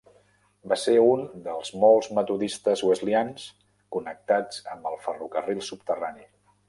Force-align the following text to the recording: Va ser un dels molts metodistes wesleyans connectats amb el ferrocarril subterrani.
Va 0.71 0.75
ser 0.83 0.93
un 1.09 1.19
dels 1.47 1.69
molts 1.83 2.09
metodistes 2.19 2.83
wesleyans 2.91 3.45
connectats 3.97 4.65
amb 4.75 4.89
el 4.93 4.99
ferrocarril 5.09 5.61
subterrani. 5.69 6.27